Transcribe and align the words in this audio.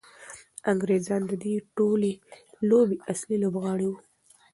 انګریزان 0.71 1.21
د 1.27 1.31
دې 1.43 1.55
ټولې 1.75 2.11
لوبې 2.69 2.97
اصلي 3.11 3.37
لوبغاړي 3.43 3.87
وو. 3.89 3.97